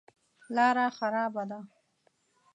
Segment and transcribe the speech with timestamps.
[0.55, 1.59] لاره خرابه ده.